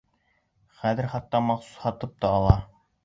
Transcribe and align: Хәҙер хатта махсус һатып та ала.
Хәҙер 0.79 1.07
хатта 1.11 1.41
махсус 1.53 1.77
һатып 1.85 2.17
та 2.27 2.33
ала. 2.39 2.57